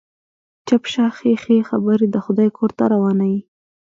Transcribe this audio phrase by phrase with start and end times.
[0.67, 3.39] چپ شه، ښې ښې خبرې د خدای کور ته روانه يې.